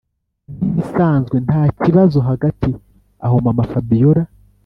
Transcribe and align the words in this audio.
nkibisanzwe 0.71 1.35
ntakibazo, 1.47 2.17
hagati 2.29 2.69
aho 3.25 3.35
mama-fabiora 3.45 4.23